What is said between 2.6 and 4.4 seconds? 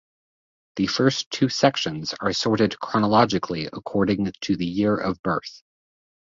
chronologically according